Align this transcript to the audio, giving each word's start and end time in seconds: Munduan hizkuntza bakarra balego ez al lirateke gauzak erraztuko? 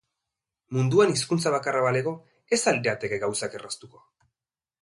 Munduan 0.77 1.13
hizkuntza 1.15 1.51
bakarra 1.57 1.83
balego 1.87 2.13
ez 2.57 2.61
al 2.73 2.81
lirateke 2.81 3.23
gauzak 3.27 3.59
erraztuko? 3.63 4.07